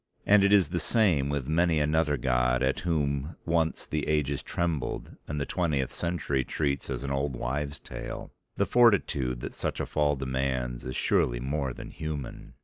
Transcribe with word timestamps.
And 0.25 0.43
it 0.43 0.51
is 0.51 0.69
the 0.69 0.79
same 0.79 1.29
with 1.29 1.47
many 1.47 1.79
another 1.79 2.17
god 2.17 2.63
at 2.63 2.79
whom 2.79 3.35
once 3.45 3.85
the 3.85 4.07
ages 4.07 4.41
trembled 4.41 5.15
and 5.27 5.39
the 5.39 5.45
twentieth 5.45 5.93
century 5.93 6.43
treats 6.43 6.89
as 6.89 7.03
an 7.03 7.11
old 7.11 7.35
wives' 7.35 7.79
tale. 7.79 8.31
The 8.57 8.65
fortitude 8.65 9.41
that 9.41 9.53
such 9.53 9.79
a 9.79 9.85
fall 9.85 10.15
demands 10.15 10.85
is 10.85 10.95
surely 10.95 11.39
more 11.39 11.71
than 11.71 11.91
human. 11.91 12.55